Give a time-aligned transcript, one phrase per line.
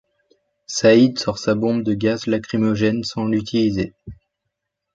[0.65, 3.93] Saïd sort sa bombe de gaz lacrymogène sans l’utiliser.